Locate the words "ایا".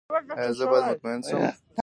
0.39-0.51